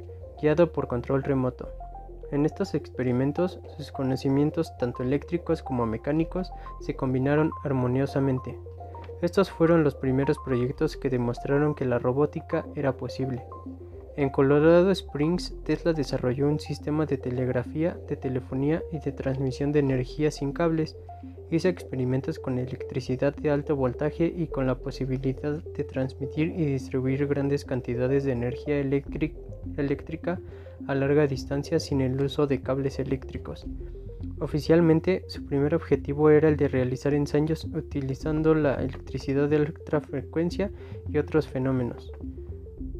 guiado 0.41 0.73
por 0.73 0.89
control 0.89 1.23
remoto. 1.23 1.69
En 2.33 2.45
estos 2.47 2.75
experimentos, 2.75 3.61
sus 3.77 3.93
conocimientos 3.93 4.77
tanto 4.79 5.03
eléctricos 5.03 5.63
como 5.63 5.87
mecánicos 5.87 6.51
se 6.81 6.97
combinaron 6.97 7.51
armoniosamente. 7.63 8.59
Estos 9.23 9.51
fueron 9.51 9.85
los 9.85 9.95
primeros 9.95 10.39
proyectos 10.39 10.97
que 10.97 11.11
demostraron 11.11 11.75
que 11.75 11.85
la 11.85 11.99
robótica 11.99 12.67
era 12.75 12.97
posible. 12.97 13.43
En 14.17 14.31
Colorado 14.31 14.93
Springs, 14.93 15.57
Tesla 15.65 15.93
desarrolló 15.93 16.47
un 16.47 16.61
sistema 16.61 17.05
de 17.05 17.19
telegrafía, 17.19 17.99
de 18.09 18.17
telefonía 18.17 18.81
y 18.93 19.01
de 19.01 19.11
transmisión 19.11 19.73
de 19.73 19.81
energía 19.81 20.31
sin 20.31 20.53
cables. 20.53 20.97
Hizo 21.51 21.69
experimentos 21.69 22.39
con 22.39 22.59
electricidad 22.59 23.35
de 23.35 23.51
alto 23.51 23.75
voltaje 23.75 24.33
y 24.37 24.47
con 24.47 24.67
la 24.69 24.77
posibilidad 24.77 25.63
de 25.63 25.85
transmitir 25.85 26.49
y 26.57 26.65
distribuir 26.65 27.27
grandes 27.27 27.65
cantidades 27.65 28.23
de 28.25 28.33
energía 28.33 28.79
eléctrica 28.79 30.41
a 30.87 30.95
larga 30.95 31.27
distancia 31.27 31.81
sin 31.81 32.01
el 32.01 32.21
uso 32.21 32.47
de 32.47 32.61
cables 32.61 33.01
eléctricos. 33.01 33.67
Oficialmente, 34.41 35.25
su 35.29 35.45
primer 35.47 35.75
objetivo 35.75 36.29
era 36.29 36.49
el 36.49 36.57
de 36.57 36.67
realizar 36.67 37.15
ensayos 37.15 37.65
utilizando 37.65 38.55
la 38.55 38.75
electricidad 38.75 39.49
de 39.49 39.57
alta 39.57 40.01
frecuencia 40.01 40.73
y 41.09 41.19
otros 41.19 41.47
fenómenos, 41.47 42.13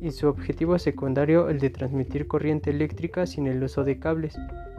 y 0.01 0.13
su 0.13 0.29
objetivo 0.29 0.79
secundario 0.79 1.49
el 1.49 1.59
de 1.59 1.71
transmitir 1.71 2.29
corriente 2.29 2.71
eléctrica 2.71 3.27
sin 3.27 3.49
el 3.49 3.63
uso 3.63 3.83
de 3.83 3.99
cables. 3.99 4.37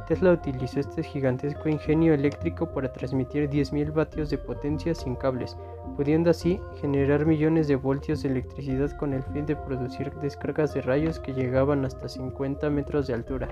Tesla 0.07 0.31
utilizó 0.31 0.79
este 0.79 1.03
gigantesco 1.03 1.67
ingenio 1.67 2.13
eléctrico 2.13 2.71
para 2.71 2.93
transmitir 2.93 3.49
10.000 3.49 3.91
vatios 3.91 4.29
de 4.29 4.37
potencia 4.37 4.93
sin 4.93 5.15
cables, 5.15 5.57
pudiendo 5.97 6.29
así 6.29 6.59
generar 6.79 7.25
millones 7.25 7.67
de 7.67 7.75
voltios 7.75 8.21
de 8.21 8.29
electricidad 8.29 8.95
con 8.97 9.13
el 9.13 9.23
fin 9.23 9.45
de 9.45 9.55
producir 9.55 10.11
descargas 10.21 10.73
de 10.73 10.81
rayos 10.81 11.19
que 11.19 11.33
llegaban 11.33 11.83
hasta 11.85 12.07
50 12.07 12.69
metros 12.69 13.07
de 13.07 13.15
altura. 13.15 13.49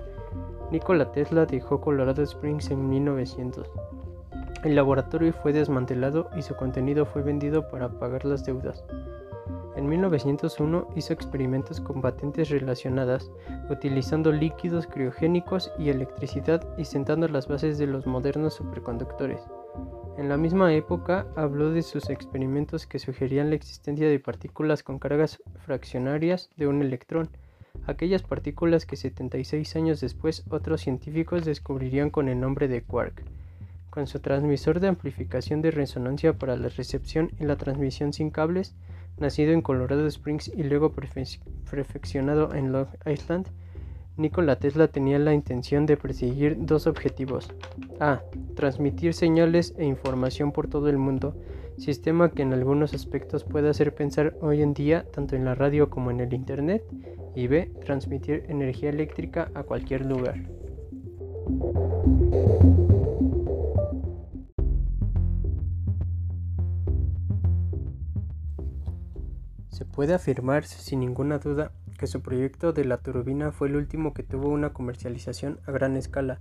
Nikola 0.71 1.11
Tesla 1.11 1.45
dejó 1.45 1.79
Colorado 1.81 2.23
Springs 2.23 2.71
en 2.71 2.89
1900. 2.89 3.69
El 4.63 4.75
laboratorio 4.75 5.33
fue 5.33 5.53
desmantelado 5.53 6.29
y 6.35 6.41
su 6.41 6.55
contenido 6.55 7.05
fue 7.05 7.21
vendido 7.21 7.67
para 7.69 7.89
pagar 7.99 8.25
las 8.25 8.45
deudas. 8.45 8.83
En 9.75 9.89
1901 9.89 10.87
hizo 10.95 11.13
experimentos 11.13 11.81
con 11.81 12.01
patentes 12.01 12.49
relacionadas, 12.49 13.31
utilizando 13.69 14.31
líquidos 14.31 14.87
criogénicos 14.87 15.71
y 15.77 15.89
electricidad 15.89 16.65
y 16.77 16.85
sentando 16.85 17.27
las 17.27 17.47
bases 17.47 17.77
de 17.77 17.87
los 17.87 18.05
modernos 18.05 18.53
superconductores. 18.53 19.41
En 20.15 20.29
la 20.29 20.37
misma 20.37 20.73
época 20.73 21.25
habló 21.35 21.71
de 21.71 21.81
sus 21.81 22.11
experimentos 22.11 22.85
que 22.85 22.99
sugerían 22.99 23.49
la 23.49 23.55
existencia 23.55 24.07
de 24.07 24.19
partículas 24.19 24.83
con 24.83 24.99
cargas 24.99 25.41
fraccionarias 25.65 26.51
de 26.55 26.67
un 26.67 26.83
electrón, 26.83 27.29
aquellas 27.85 28.23
partículas 28.23 28.85
que 28.85 28.95
76 28.95 29.75
años 29.75 30.01
después 30.01 30.43
otros 30.49 30.81
científicos 30.81 31.45
descubrirían 31.45 32.09
con 32.09 32.29
el 32.29 32.39
nombre 32.39 32.67
de 32.67 32.81
quark. 32.81 33.23
Con 33.89 34.07
su 34.07 34.19
transmisor 34.19 34.79
de 34.79 34.87
amplificación 34.87 35.61
de 35.61 35.71
resonancia 35.71 36.33
para 36.33 36.55
la 36.55 36.69
recepción 36.69 37.31
y 37.39 37.45
la 37.45 37.57
transmisión 37.57 38.11
sin 38.11 38.31
cables, 38.31 38.75
nacido 39.19 39.51
en 39.53 39.61
Colorado 39.61 40.07
Springs 40.07 40.47
y 40.47 40.63
luego 40.63 40.93
perfeccionado 40.93 42.53
en 42.55 42.71
Long 42.71 42.87
Island, 43.05 43.47
Nikola 44.15 44.57
Tesla 44.57 44.87
tenía 44.87 45.17
la 45.19 45.33
intención 45.33 45.85
de 45.85 45.97
perseguir 45.97 46.57
dos 46.59 46.85
objetivos. 46.87 47.51
A. 47.99 48.21
Transmitir 48.55 49.13
señales 49.13 49.73
e 49.77 49.85
información 49.85 50.51
por 50.51 50.67
todo 50.67 50.87
el 50.89 50.97
mundo, 50.97 51.35
sistema 51.77 52.29
que 52.29 52.43
en 52.43 52.53
algunos 52.53 52.93
aspectos 52.93 53.43
puede 53.43 53.69
hacer 53.69 53.95
pensar 53.95 54.35
hoy 54.41 54.61
en 54.61 54.73
día 54.75 55.05
tanto 55.11 55.35
en 55.35 55.45
la 55.45 55.55
radio 55.55 55.89
como 55.89 56.11
en 56.11 56.19
el 56.19 56.33
Internet. 56.33 56.83
Y 57.35 57.47
B. 57.47 57.71
Transmitir 57.83 58.45
energía 58.47 58.89
eléctrica 58.89 59.51
a 59.53 59.63
cualquier 59.63 60.05
lugar. 60.05 60.35
Se 69.69 69.85
puede 69.85 70.13
afirmar 70.13 70.65
sin 70.65 70.99
ninguna 70.99 71.39
duda 71.39 71.71
que 71.97 72.07
su 72.07 72.21
proyecto 72.21 72.73
de 72.73 72.85
la 72.85 72.97
turbina 72.97 73.51
fue 73.51 73.69
el 73.69 73.75
último 73.75 74.13
que 74.13 74.21
tuvo 74.21 74.49
una 74.49 74.71
comercialización 74.71 75.59
a 75.65 75.71
gran 75.71 75.97
escala. 75.97 76.39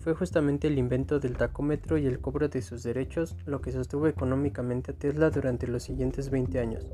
Fue 0.00 0.14
justamente 0.14 0.66
el 0.66 0.78
invento 0.78 1.20
del 1.20 1.36
tacómetro 1.36 1.98
y 1.98 2.06
el 2.06 2.20
cobro 2.20 2.48
de 2.48 2.62
sus 2.62 2.82
derechos 2.82 3.36
lo 3.46 3.60
que 3.60 3.72
sostuvo 3.72 4.06
económicamente 4.06 4.90
a 4.90 4.94
Tesla 4.94 5.30
durante 5.30 5.66
los 5.66 5.82
siguientes 5.82 6.30
20 6.30 6.58
años. 6.58 6.90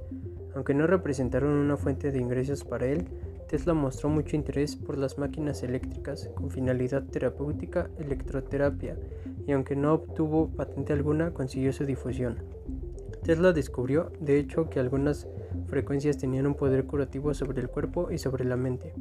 Aunque 0.54 0.74
no 0.74 0.86
representaron 0.86 1.50
una 1.50 1.76
fuente 1.76 2.12
de 2.12 2.20
ingresos 2.20 2.64
para 2.64 2.86
él, 2.86 3.08
Tesla 3.50 3.74
mostró 3.74 4.08
mucho 4.08 4.36
interés 4.36 4.76
por 4.76 4.96
las 4.96 5.18
máquinas 5.18 5.64
eléctricas 5.64 6.30
con 6.36 6.50
finalidad 6.50 7.02
terapéutica, 7.02 7.90
electroterapia, 7.98 8.96
y 9.44 9.50
aunque 9.50 9.74
no 9.74 9.92
obtuvo 9.92 10.50
patente 10.50 10.92
alguna, 10.92 11.32
consiguió 11.32 11.72
su 11.72 11.84
difusión. 11.84 12.36
Tesla 13.24 13.52
descubrió, 13.52 14.12
de 14.20 14.38
hecho, 14.38 14.70
que 14.70 14.78
algunas 14.78 15.26
frecuencias 15.66 16.16
tenían 16.16 16.46
un 16.46 16.54
poder 16.54 16.84
curativo 16.84 17.34
sobre 17.34 17.60
el 17.60 17.68
cuerpo 17.68 18.12
y 18.12 18.18
sobre 18.18 18.44
la 18.44 18.54
mente. 18.54 18.94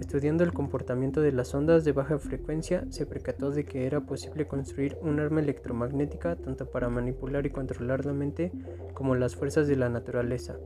Estudiando 0.00 0.42
el 0.42 0.54
comportamiento 0.54 1.20
de 1.20 1.32
las 1.32 1.54
ondas 1.54 1.84
de 1.84 1.92
baja 1.92 2.18
frecuencia, 2.18 2.86
se 2.88 3.04
percató 3.04 3.50
de 3.50 3.66
que 3.66 3.84
era 3.84 4.00
posible 4.00 4.46
construir 4.46 4.96
un 5.02 5.20
arma 5.20 5.40
electromagnética 5.40 6.36
tanto 6.36 6.64
para 6.64 6.88
manipular 6.88 7.44
y 7.44 7.50
controlar 7.50 8.06
la 8.06 8.14
mente 8.14 8.52
como 8.94 9.16
las 9.16 9.36
fuerzas 9.36 9.68
de 9.68 9.76
la 9.76 9.90
naturaleza. 9.90 10.56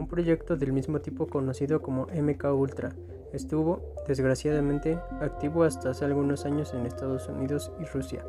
Un 0.00 0.08
proyecto 0.08 0.56
del 0.56 0.72
mismo 0.72 1.02
tipo 1.02 1.26
conocido 1.26 1.82
como 1.82 2.06
MK 2.06 2.44
Ultra 2.54 2.88
estuvo, 3.34 3.92
desgraciadamente, 4.08 4.98
activo 5.20 5.62
hasta 5.62 5.90
hace 5.90 6.06
algunos 6.06 6.46
años 6.46 6.72
en 6.72 6.86
Estados 6.86 7.28
Unidos 7.28 7.70
y 7.78 7.84
Rusia. 7.84 8.24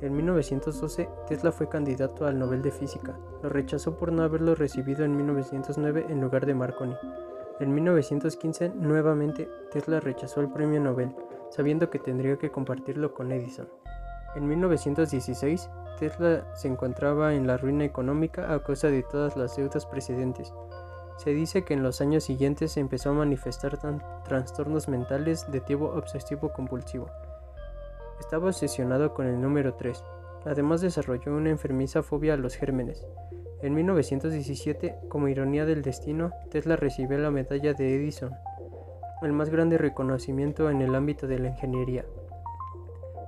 En 0.00 0.16
1912, 0.16 1.08
Tesla 1.28 1.52
fue 1.52 1.68
candidato 1.68 2.26
al 2.26 2.40
Nobel 2.40 2.60
de 2.60 2.72
Física. 2.72 3.16
Lo 3.40 3.48
rechazó 3.48 3.96
por 3.96 4.10
no 4.10 4.24
haberlo 4.24 4.56
recibido 4.56 5.04
en 5.04 5.16
1909 5.16 6.06
en 6.08 6.20
lugar 6.20 6.44
de 6.44 6.54
Marconi. 6.54 6.96
En 7.60 7.72
1915, 7.72 8.70
nuevamente, 8.70 9.48
Tesla 9.70 10.00
rechazó 10.00 10.40
el 10.40 10.50
premio 10.50 10.80
Nobel, 10.80 11.14
sabiendo 11.50 11.88
que 11.88 12.00
tendría 12.00 12.36
que 12.36 12.50
compartirlo 12.50 13.14
con 13.14 13.30
Edison. 13.30 13.68
En 14.34 14.48
1916, 14.48 15.70
Tesla 16.00 16.44
se 16.54 16.68
encontraba 16.68 17.34
en 17.34 17.46
la 17.46 17.56
ruina 17.56 17.84
económica 17.84 18.52
a 18.52 18.62
causa 18.62 18.88
de 18.88 19.02
todas 19.02 19.36
las 19.36 19.56
deudas 19.56 19.86
precedentes. 19.86 20.52
Se 21.16 21.30
dice 21.30 21.64
que 21.64 21.74
en 21.74 21.82
los 21.82 22.00
años 22.00 22.24
siguientes 22.24 22.76
empezó 22.76 23.10
a 23.10 23.14
manifestar 23.14 23.78
trastornos 24.24 24.88
mentales 24.88 25.50
de 25.50 25.60
tipo 25.60 25.86
obsesivo 25.86 26.52
compulsivo. 26.52 27.08
Estaba 28.20 28.48
obsesionado 28.48 29.14
con 29.14 29.26
el 29.26 29.40
número 29.40 29.74
3. 29.74 30.02
Además 30.44 30.80
desarrolló 30.80 31.34
una 31.34 31.50
enfermiza 31.50 32.02
fobia 32.02 32.34
a 32.34 32.36
los 32.36 32.54
gérmenes. 32.54 33.06
En 33.62 33.74
1917, 33.74 34.94
como 35.08 35.28
ironía 35.28 35.64
del 35.64 35.82
destino, 35.82 36.30
Tesla 36.50 36.76
recibió 36.76 37.18
la 37.18 37.30
medalla 37.30 37.72
de 37.72 37.96
Edison, 37.96 38.34
el 39.22 39.32
más 39.32 39.48
grande 39.48 39.78
reconocimiento 39.78 40.70
en 40.70 40.82
el 40.82 40.94
ámbito 40.94 41.26
de 41.26 41.38
la 41.38 41.48
ingeniería. 41.48 42.04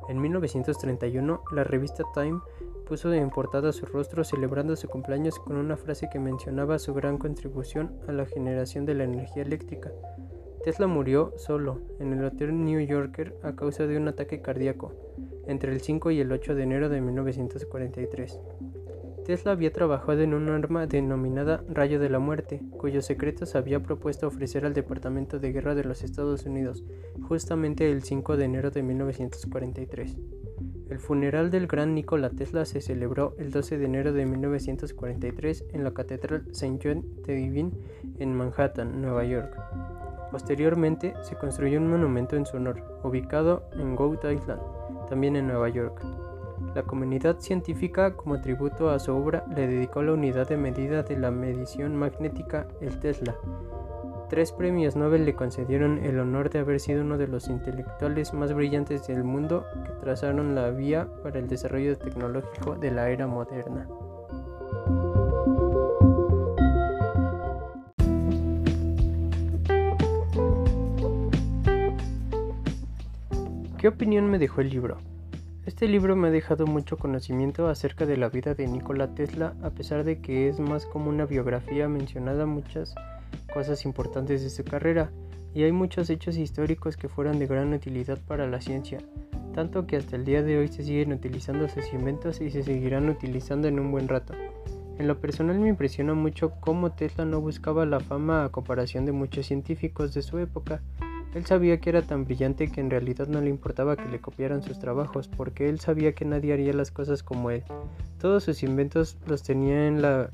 En 0.09 0.21
1931, 0.21 1.43
la 1.53 1.65
revista 1.65 2.05
Time 2.15 2.41
puso 2.89 3.13
en 3.13 3.29
portada 3.29 3.71
su 3.73 3.85
rostro 3.85 4.25
celebrando 4.25 4.75
su 4.75 4.89
cumpleaños 4.89 5.39
con 5.39 5.57
una 5.57 5.77
frase 5.77 6.09
que 6.11 6.19
mencionaba 6.19 6.79
su 6.79 6.95
gran 6.95 7.19
contribución 7.19 7.93
a 8.09 8.13
la 8.13 8.25
generación 8.25 8.87
de 8.87 8.95
la 8.95 9.05
energía 9.05 9.43
eléctrica. 9.43 9.93
Tesla 10.65 10.87
murió 10.87 11.35
solo 11.37 11.83
en 12.01 12.15
el 12.15 12.25
Hotel 12.25 12.65
New 12.65 12.81
Yorker 12.81 13.37
a 13.43 13.55
causa 13.55 13.87
de 13.87 13.99
un 13.99 14.09
ataque 14.09 14.41
cardíaco 14.41 14.95
entre 15.47 15.71
el 15.73 15.83
5 15.83 16.13
y 16.13 16.21
el 16.21 16.33
8 16.33 16.55
de 16.55 16.63
enero 16.63 16.89
de 16.89 17.03
1943. 17.03 18.41
Tesla 19.27 19.53
había 19.53 19.71
trabajado 19.71 20.23
en 20.23 20.33
un 20.33 20.49
arma 20.49 20.87
denominada 20.87 21.63
Rayo 21.69 22.01
de 22.01 22.09
la 22.09 22.19
Muerte, 22.19 22.63
cuyos 22.79 23.05
secretos 23.05 23.55
había 23.55 23.83
propuesto 23.83 24.27
ofrecer 24.27 24.65
al 24.65 24.73
Departamento 24.73 25.39
de 25.39 25.53
Guerra 25.53 25.75
de 25.75 25.85
los 25.85 26.03
Estados 26.03 26.47
Unidos, 26.47 26.83
justamente 27.29 27.93
el 27.93 28.03
5 28.03 28.39
de 28.39 28.45
enero 28.47 28.71
de 28.71 28.83
1943. 28.83 30.17
El 30.89 30.99
funeral 31.01 31.51
del 31.51 31.67
gran 31.67 31.95
Nikola 31.95 32.31
Tesla 32.31 32.65
se 32.65 32.81
celebró 32.81 33.35
el 33.39 33.51
12 33.51 33.77
de 33.77 33.85
enero 33.85 34.13
de 34.15 34.25
1943 34.25 35.67
en 35.75 35.85
la 35.85 35.93
Catedral 35.93 36.47
St. 36.51 36.79
John 36.83 37.05
de 37.27 37.35
Divine 37.35 37.73
en 38.19 38.35
Manhattan, 38.35 39.03
Nueva 39.03 39.25
York. 39.25 39.55
Posteriormente 40.31 41.13
se 41.23 41.37
construyó 41.37 41.79
un 41.79 41.91
monumento 41.91 42.37
en 42.37 42.47
su 42.47 42.57
honor, 42.57 43.01
ubicado 43.03 43.69
en 43.75 43.97
Goat 43.97 44.25
Island, 44.25 44.63
también 45.11 45.37
en 45.37 45.47
Nueva 45.47 45.69
York. 45.69 46.03
La 46.75 46.83
comunidad 46.83 47.39
científica, 47.41 48.17
como 48.17 48.41
tributo 48.41 48.89
a 48.89 48.99
su 48.99 49.15
obra, 49.15 49.45
le 49.55 49.67
dedicó 49.67 50.03
la 50.03 50.13
unidad 50.15 50.49
de 50.49 50.57
medida 50.57 51.03
de 51.03 51.19
la 51.19 51.31
medición 51.31 51.97
magnética, 51.97 52.67
el 52.81 52.99
Tesla. 52.99 53.37
Tres 54.29 54.53
premios 54.53 54.95
Nobel 54.95 55.25
le 55.25 55.35
concedieron 55.35 56.05
el 56.05 56.19
honor 56.21 56.51
de 56.51 56.59
haber 56.59 56.81
sido 56.81 57.01
uno 57.01 57.17
de 57.17 57.27
los 57.27 57.49
intelectuales 57.49 58.35
más 58.35 58.53
brillantes 58.53 59.07
del 59.07 59.25
mundo 59.25 59.65
que 59.87 59.93
trazaron 59.93 60.55
la 60.55 60.71
vía 60.71 61.09
para 61.23 61.39
el 61.39 61.49
desarrollo 61.49 61.97
tecnológico 61.97 62.75
de 62.75 62.91
la 62.91 63.09
era 63.09 63.27
moderna. 63.27 63.89
¿Qué 73.79 73.89
opinión 73.89 74.31
me 74.31 74.39
dejó 74.39 74.61
el 74.61 74.69
libro? 74.69 74.99
Este 75.65 75.89
libro 75.89 76.17
me 76.17 76.29
ha 76.29 76.31
dejado 76.31 76.67
mucho 76.67 76.99
conocimiento 76.99 77.69
acerca 77.69 78.05
de 78.05 78.19
la 78.19 78.29
vida 78.29 78.55
de 78.55 78.67
Nikola 78.67 79.15
Tesla, 79.15 79.55
a 79.63 79.71
pesar 79.71 80.05
de 80.05 80.21
que 80.21 80.49
es 80.49 80.61
más 80.61 80.85
como 80.85 81.09
una 81.09 81.25
biografía 81.25 81.89
mencionada 81.89 82.45
muchas 82.45 82.95
cosas 83.53 83.85
importantes 83.85 84.43
de 84.43 84.51
su 84.51 84.65
carrera, 84.65 85.11
y 85.55 85.63
hay 85.63 85.73
muchos 85.73 86.11
hechos 86.11 86.37
históricos 86.37 86.97
que 86.97 87.09
fueron 87.09 87.39
de 87.39 87.47
gran 87.47 87.73
utilidad 87.73 88.19
para 88.27 88.47
la 88.47 88.61
ciencia, 88.61 88.99
tanto 89.55 89.87
que 89.87 89.97
hasta 89.97 90.17
el 90.17 90.25
día 90.25 90.43
de 90.43 90.59
hoy 90.59 90.69
se 90.69 90.85
siguen 90.85 91.13
utilizando 91.13 91.69
sus 91.69 91.93
inventos 91.93 92.41
y 92.41 92.51
se 92.51 92.63
seguirán 92.63 93.09
utilizando 93.09 93.69
en 93.69 93.81
un 93.81 93.91
buen 93.91 94.09
rato. 94.09 94.35
En 94.99 95.07
lo 95.07 95.21
personal 95.21 95.59
me 95.59 95.69
impresiona 95.69 96.15
mucho 96.15 96.53
cómo 96.61 96.93
Tesla 96.93 97.25
no 97.25 97.41
buscaba 97.41 97.87
la 97.87 98.01
fama 98.01 98.45
a 98.45 98.49
comparación 98.51 99.05
de 99.05 99.13
muchos 99.13 99.47
científicos 99.47 100.13
de 100.13 100.23
su 100.23 100.39
época, 100.39 100.83
él 101.35 101.45
sabía 101.45 101.79
que 101.79 101.91
era 101.91 102.03
tan 102.03 102.25
brillante 102.25 102.69
que 102.69 102.81
en 102.81 102.91
realidad 102.91 103.29
no 103.29 103.41
le 103.41 103.51
importaba 103.51 103.97
que 103.97 104.09
le 104.09 104.21
copiaran 104.21 104.63
sus 104.63 104.79
trabajos, 104.79 105.29
porque 105.29 105.69
él 105.69 105.79
sabía 105.79 106.13
que 106.13 106.25
nadie 106.25 106.53
haría 106.53 106.73
las 106.73 106.91
cosas 106.91 107.23
como 107.23 107.51
él. 107.51 107.63
Todos 108.19 108.45
sus 108.45 108.63
inventos 108.63 109.19
los 109.27 109.43
tenía 109.43 109.87
en 109.87 110.01
la 110.01 110.31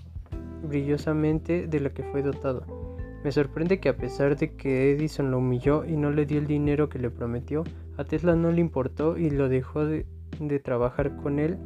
brillosamente 0.62 1.66
de 1.66 1.80
la 1.80 1.90
que 1.90 2.04
fue 2.04 2.22
dotado. 2.22 2.84
Me 3.24 3.32
sorprende 3.32 3.80
que 3.80 3.88
a 3.88 3.96
pesar 3.96 4.37
de 4.37 4.54
que 4.54 4.92
Edison 4.92 5.30
lo 5.30 5.38
humilló 5.38 5.87
y 5.87 5.96
no 5.96 6.10
le 6.10 6.26
dio 6.26 6.38
el 6.38 6.46
dinero 6.46 6.90
que 6.90 6.98
le 6.98 7.08
prometió, 7.08 7.64
a 7.96 8.04
Tesla 8.04 8.37
no 8.37 8.52
le 8.52 8.60
importó 8.60 9.16
y 9.16 9.30
lo 9.30 9.48
dejó 9.48 9.87
de, 9.87 10.04
de 10.38 10.58
trabajar 10.60 11.16
con 11.16 11.38
él, 11.38 11.56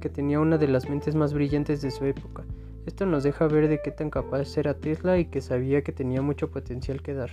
que 0.00 0.10
tenía 0.10 0.38
una 0.38 0.58
de 0.58 0.68
las 0.68 0.90
mentes 0.90 1.14
más 1.14 1.32
brillantes 1.32 1.80
de 1.80 1.90
su 1.90 2.04
época. 2.04 2.44
Esto 2.84 3.06
nos 3.06 3.22
deja 3.22 3.46
ver 3.48 3.68
de 3.68 3.80
qué 3.82 3.90
tan 3.90 4.10
capaz 4.10 4.54
era 4.58 4.74
Tesla 4.74 5.18
y 5.18 5.24
que 5.24 5.40
sabía 5.40 5.82
que 5.82 5.92
tenía 5.92 6.20
mucho 6.20 6.50
potencial 6.50 7.00
que 7.00 7.14
dar. 7.14 7.30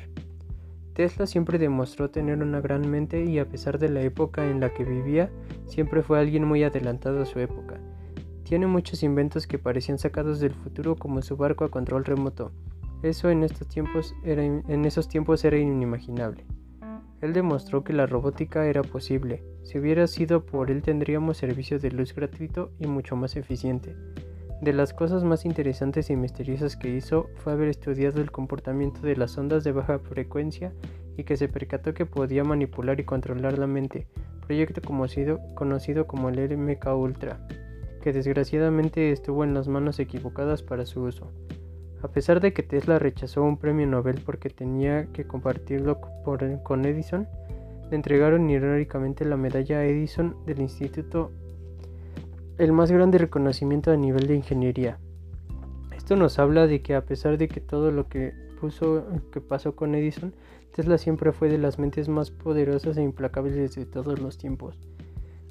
Tesla 0.93 1.27
siempre 1.27 1.59
demostró 1.59 2.09
tener 2.09 2.41
una 2.41 2.61
gran 2.61 2.89
mente 2.89 3.25
y 3.25 3.39
a 3.39 3.49
pesar 3.49 3.77
de 3.77 3.89
la 3.89 4.01
época 4.01 4.49
en 4.49 4.61
la 4.61 4.73
que 4.73 4.85
vivía, 4.85 5.29
siempre 5.65 6.01
fue 6.01 6.17
alguien 6.17 6.45
muy 6.45 6.63
adelantado 6.63 7.21
a 7.21 7.25
su 7.25 7.39
época. 7.39 7.77
Tiene 8.43 8.67
muchos 8.67 9.03
inventos 9.03 9.47
que 9.47 9.59
parecían 9.59 9.97
sacados 9.97 10.39
del 10.39 10.53
futuro 10.53 10.95
como 10.95 11.21
su 11.21 11.35
barco 11.35 11.65
a 11.65 11.71
control 11.71 12.05
remoto. 12.05 12.53
Eso 13.05 13.29
en, 13.29 13.43
estos 13.43 13.67
tiempos 13.67 14.15
era, 14.23 14.43
en 14.43 14.83
esos 14.83 15.07
tiempos 15.07 15.45
era 15.45 15.59
inimaginable. 15.59 16.43
Él 17.21 17.33
demostró 17.33 17.83
que 17.83 17.93
la 17.93 18.07
robótica 18.07 18.65
era 18.65 18.81
posible. 18.81 19.43
Si 19.61 19.77
hubiera 19.77 20.07
sido 20.07 20.43
por 20.43 20.71
él 20.71 20.81
tendríamos 20.81 21.37
servicio 21.37 21.77
de 21.77 21.91
luz 21.91 22.15
gratuito 22.15 22.71
y 22.79 22.87
mucho 22.87 23.15
más 23.15 23.35
eficiente. 23.35 23.95
De 24.59 24.73
las 24.73 24.91
cosas 24.91 25.23
más 25.23 25.45
interesantes 25.45 26.09
y 26.09 26.15
misteriosas 26.15 26.75
que 26.75 26.89
hizo 26.89 27.29
fue 27.35 27.53
haber 27.53 27.67
estudiado 27.67 28.21
el 28.21 28.31
comportamiento 28.31 29.01
de 29.01 29.15
las 29.15 29.37
ondas 29.37 29.63
de 29.63 29.71
baja 29.71 29.99
frecuencia 29.99 30.73
y 31.15 31.25
que 31.25 31.37
se 31.37 31.47
percató 31.47 31.93
que 31.93 32.07
podía 32.07 32.43
manipular 32.43 32.99
y 32.99 33.03
controlar 33.03 33.59
la 33.59 33.67
mente, 33.67 34.07
proyecto 34.47 34.81
conocido, 34.81 35.39
conocido 35.53 36.07
como 36.07 36.29
el 36.29 36.57
MK 36.57 36.87
Ultra, 36.95 37.47
que 38.01 38.13
desgraciadamente 38.13 39.11
estuvo 39.11 39.43
en 39.43 39.53
las 39.53 39.67
manos 39.67 39.99
equivocadas 39.99 40.63
para 40.63 40.87
su 40.87 41.03
uso. 41.03 41.31
A 42.01 42.07
pesar 42.07 42.39
de 42.39 42.53
que 42.53 42.63
Tesla 42.63 42.99
rechazó 42.99 43.43
un 43.43 43.57
premio 43.57 43.87
Nobel 43.87 44.21
porque 44.25 44.49
tenía 44.49 45.07
que 45.07 45.25
compartirlo 45.25 45.99
con 46.63 46.85
Edison, 46.85 47.27
le 47.89 47.95
entregaron 47.95 48.49
irónicamente 48.49 49.25
la 49.25 49.37
medalla 49.37 49.83
Edison 49.85 50.35
del 50.45 50.61
instituto, 50.61 51.31
el 52.57 52.71
más 52.71 52.91
grande 52.91 53.17
reconocimiento 53.17 53.91
a 53.91 53.97
nivel 53.97 54.27
de 54.27 54.35
ingeniería. 54.35 54.99
Esto 55.95 56.15
nos 56.15 56.39
habla 56.39 56.67
de 56.67 56.81
que 56.81 56.95
a 56.95 57.05
pesar 57.05 57.37
de 57.37 57.47
que 57.47 57.61
todo 57.61 57.91
lo 57.91 58.07
que, 58.07 58.33
puso, 58.59 59.05
que 59.31 59.41
pasó 59.41 59.75
con 59.75 59.95
Edison, 59.95 60.33
Tesla 60.71 60.97
siempre 60.97 61.31
fue 61.31 61.49
de 61.49 61.57
las 61.57 61.79
mentes 61.79 62.09
más 62.09 62.31
poderosas 62.31 62.97
e 62.97 63.01
implacables 63.01 63.75
de 63.75 63.85
todos 63.85 64.19
los 64.19 64.37
tiempos. 64.37 64.77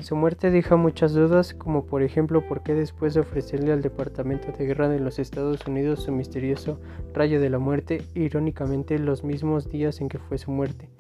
Su 0.01 0.17
muerte 0.17 0.51
deja 0.51 0.77
muchas 0.77 1.15
dudas, 1.15 1.55
como 1.55 1.87
por 1.87 2.03
ejemplo 2.03 2.47
por 2.47 2.63
qué 2.63 2.75
después 2.75 3.15
de 3.15 3.21
ofrecerle 3.21 3.73
al 3.73 3.81
Departamento 3.81 4.53
de 4.53 4.67
Guerra 4.67 4.89
de 4.89 5.01
los 5.01 5.19
Estados 5.19 5.67
Unidos 5.67 6.03
su 6.03 6.13
misterioso 6.13 6.79
rayo 7.15 7.41
de 7.41 7.49
la 7.49 7.59
muerte, 7.59 8.03
irónicamente 8.15 8.99
los 8.99 9.25
mismos 9.25 9.71
días 9.71 10.01
en 10.01 10.09
que 10.09 10.19
fue 10.19 10.37
su 10.37 10.51
muerte. 10.51 10.91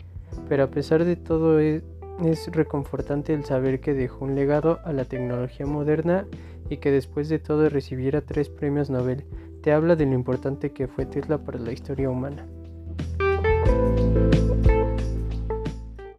Pero 0.48 0.64
a 0.64 0.70
pesar 0.70 1.04
de 1.04 1.16
todo 1.16 1.58
es, 1.58 1.82
es 2.24 2.46
reconfortante 2.52 3.34
el 3.34 3.44
saber 3.44 3.80
que 3.80 3.92
dejó 3.92 4.24
un 4.24 4.34
legado 4.34 4.80
a 4.84 4.92
la 4.92 5.04
tecnología 5.04 5.66
moderna 5.66 6.26
y 6.70 6.78
que 6.78 6.90
después 6.90 7.28
de 7.28 7.38
todo 7.38 7.68
recibiera 7.68 8.20
tres 8.22 8.48
premios 8.48 8.90
Nobel. 8.90 9.24
Te 9.62 9.72
habla 9.72 9.96
de 9.96 10.06
lo 10.06 10.14
importante 10.14 10.72
que 10.72 10.88
fue 10.88 11.06
Tesla 11.06 11.38
para 11.38 11.58
la 11.58 11.72
historia 11.72 12.10
humana. 12.10 12.46